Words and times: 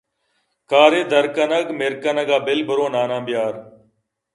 کار 0.69 0.91
ءِ 0.99 1.01
درکنگ 1.11 1.67
مرکنگ 1.79 2.29
ءَ 2.35 2.45
بل 2.45 2.59
برو 2.67 2.85
ناناں 2.93 3.21
بیار 3.27 3.53